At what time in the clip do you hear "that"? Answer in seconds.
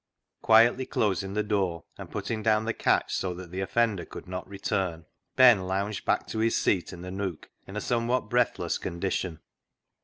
3.35-3.51